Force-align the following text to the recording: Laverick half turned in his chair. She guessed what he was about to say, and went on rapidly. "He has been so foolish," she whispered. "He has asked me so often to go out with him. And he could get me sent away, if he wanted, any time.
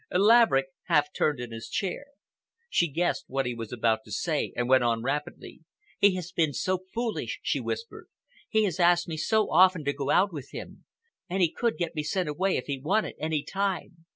Laverick 0.11 0.65
half 0.85 1.13
turned 1.13 1.39
in 1.39 1.51
his 1.51 1.69
chair. 1.69 2.07
She 2.71 2.87
guessed 2.89 3.25
what 3.27 3.45
he 3.45 3.53
was 3.53 3.71
about 3.71 3.99
to 4.05 4.11
say, 4.11 4.51
and 4.55 4.67
went 4.67 4.83
on 4.83 5.03
rapidly. 5.03 5.61
"He 5.99 6.15
has 6.15 6.31
been 6.31 6.53
so 6.53 6.79
foolish," 6.91 7.39
she 7.43 7.59
whispered. 7.59 8.07
"He 8.49 8.63
has 8.63 8.79
asked 8.79 9.07
me 9.07 9.15
so 9.17 9.51
often 9.51 9.85
to 9.85 9.93
go 9.93 10.09
out 10.09 10.33
with 10.33 10.49
him. 10.53 10.85
And 11.29 11.43
he 11.43 11.51
could 11.51 11.77
get 11.77 11.93
me 11.93 12.01
sent 12.01 12.27
away, 12.27 12.57
if 12.57 12.65
he 12.65 12.79
wanted, 12.79 13.13
any 13.19 13.43
time. 13.43 14.07